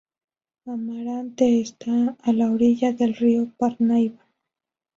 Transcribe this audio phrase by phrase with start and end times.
[0.65, 4.25] Amarante está a la orilla del río Parnaíba.